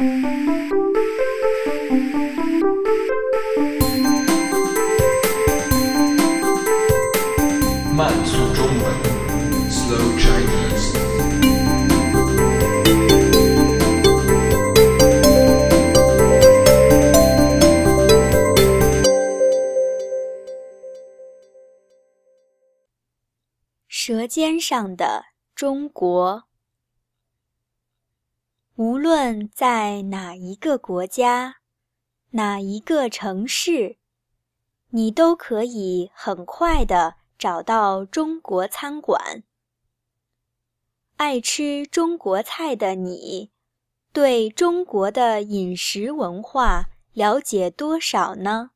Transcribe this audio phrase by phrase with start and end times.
[0.00, 0.08] 慢
[8.24, 8.80] 速中文
[9.68, 10.96] ，Slow Chinese。
[23.86, 26.44] 舌尖上的中国，
[28.80, 31.56] 无论在哪一个国家、
[32.30, 33.98] 哪一个城市，
[34.88, 39.42] 你都可以很快地找到中国餐馆。
[41.18, 43.50] 爱吃中国菜的你，
[44.14, 48.70] 对中国的饮食文化了解多少呢？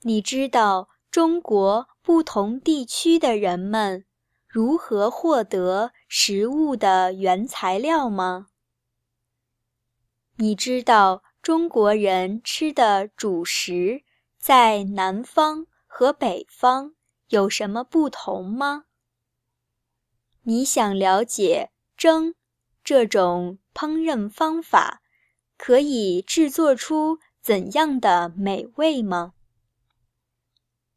[0.00, 1.86] 你知道中国？
[2.02, 4.06] 不同地区的人们
[4.52, 8.48] 如何获得食物的原材料吗？
[10.38, 14.02] 你知道中国人吃的主食
[14.36, 16.96] 在南方和北方
[17.28, 18.86] 有什么不同吗？
[20.42, 22.34] 你想了解蒸
[22.82, 25.00] 这种烹饪方法
[25.56, 29.34] 可以制作出怎样的美味吗？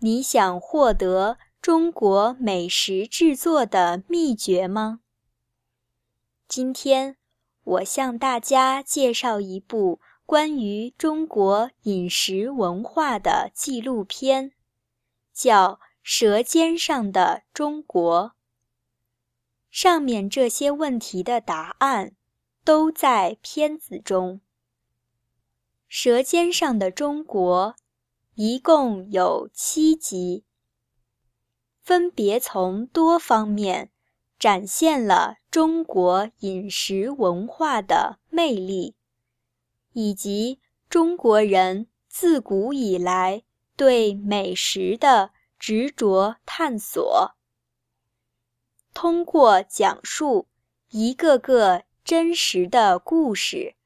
[0.00, 5.00] 你想获得中国美食制作的秘诀吗？
[6.46, 7.16] 今天
[7.64, 14.52] 我向大家介绍一部关于中国饮食文化的纪录片，
[15.32, 15.72] 叫
[16.04, 18.22] 《舌尖上的中国》。
[19.68, 22.14] 上面这些问题的答案
[22.62, 24.34] 都在片子中。
[25.88, 27.74] 《舌尖上的中国》。
[28.36, 30.44] 一共有七集，
[31.86, 33.92] 分别从多方面
[34.40, 38.96] 展现了中国饮食文化的魅力，
[39.92, 40.58] 以及
[40.90, 43.44] 中国人自古以来
[43.76, 45.30] 对美食的
[45.60, 47.36] 执着探索。
[48.92, 50.48] 通过讲述
[50.90, 53.76] 一个个真实的故事，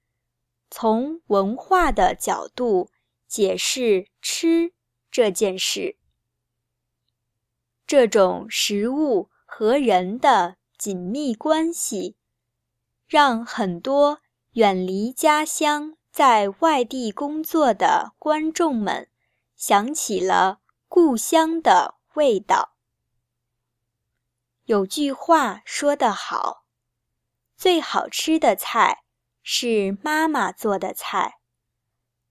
[0.71, 2.89] 从文化的角度。
[3.28, 4.72] 解释吃
[5.09, 5.97] 这件事，
[7.91, 12.17] 这种食物和人的紧密关系，
[13.09, 14.21] 让很多
[14.53, 19.09] 远离家乡在外地工作的观众们
[19.56, 22.77] 想起了故乡的味道。
[24.67, 26.67] 有句话说得好
[27.59, 29.03] ：“最好吃的菜
[29.43, 31.41] 是妈妈做的菜。”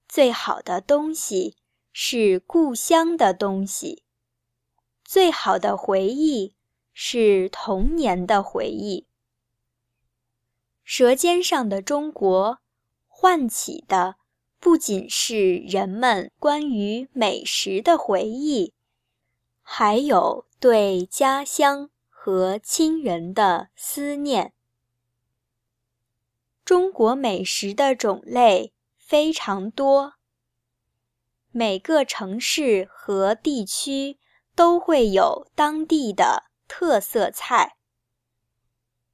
[0.08, 1.58] 最好的东西
[1.92, 4.06] 是故乡的东西，
[5.10, 6.54] 最好的回忆
[6.94, 9.08] 是童年的回忆。
[10.84, 12.60] 舌尖上的中国，
[13.08, 14.18] 唤起的
[14.60, 18.76] 不仅是人们关于美食的回忆，
[19.64, 24.54] 还有对家乡和亲人的思念。
[26.64, 28.74] 中国美食的种类。
[28.96, 30.14] 非常多，
[31.50, 34.19] 每个城市和地区
[34.60, 37.78] 都会有当地的特色菜，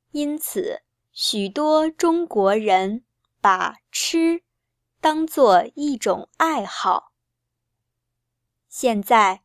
[0.10, 3.06] 因此许多中国人
[3.42, 4.42] 把吃
[5.00, 7.12] 当做一种爱好。
[8.68, 9.44] 现在，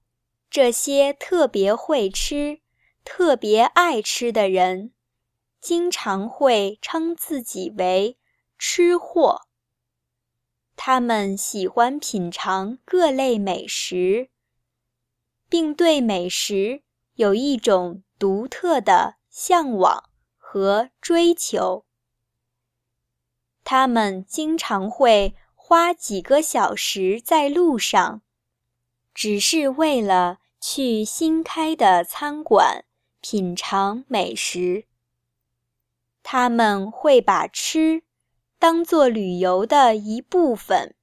[0.48, 2.62] 这些特别会吃、
[3.04, 4.94] 特别爱吃的人，
[5.60, 8.16] 经常会称自己为
[8.56, 9.42] “吃货”。
[10.74, 14.29] 他们喜欢品尝各类美食，
[15.50, 16.82] 并对美食
[17.16, 21.84] 有一种独特的向往和追求。
[23.62, 28.22] 他们经常会花几个小时在路上，
[29.12, 32.86] 只是为了去新开的餐馆
[33.20, 34.86] 品尝美食。
[36.22, 38.04] 他们会把吃。
[38.58, 40.94] 当做旅游的一部分，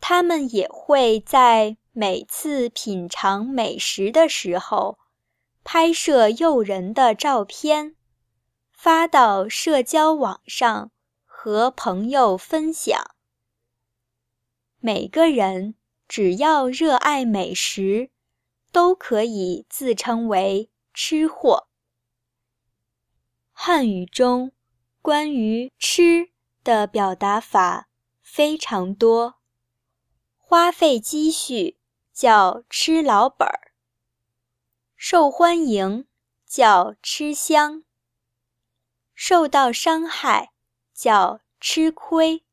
[0.00, 4.98] 他们也会在每次品尝美食的时候，
[5.62, 7.96] 拍摄诱人的照片，
[8.72, 10.90] 发到社交网上
[11.24, 13.00] 和朋友分享。
[14.80, 15.74] 每个人
[16.08, 18.10] 只要热爱美食，
[18.72, 21.68] 都可以自称为吃货。
[23.52, 24.52] 汉语中。
[25.02, 26.30] 关于吃
[26.62, 27.88] 的表达法
[28.22, 29.40] 非常多，
[30.38, 31.76] 花费积蓄
[32.12, 33.72] 叫吃老本儿，
[34.96, 36.06] 受欢迎
[36.46, 37.84] 叫吃香，
[39.14, 40.52] 受到伤害
[40.92, 42.44] 叫吃亏；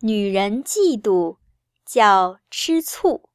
[0.00, 1.38] 女人嫉妒
[1.84, 3.28] 叫吃醋；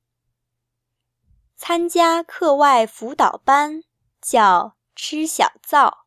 [1.55, 3.83] 参加课外辅导班
[4.19, 6.05] 叫吃小灶；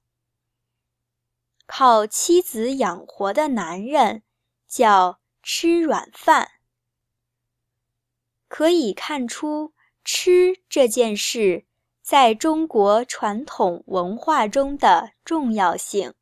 [1.67, 4.25] 靠妻子养活的男人
[4.67, 6.58] 叫吃软饭。
[8.49, 9.73] 可以看出，
[10.05, 11.67] 吃这件事
[12.03, 16.15] 在中国传统文化中的重要性。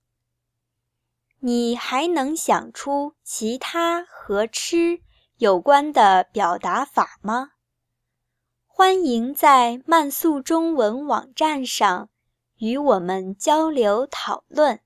[1.39, 5.01] 你还能想出其他和吃
[5.39, 7.53] 有关的表达法吗？
[8.67, 12.11] 欢迎在慢速中文网站上
[12.59, 14.81] 与我们交流讨论。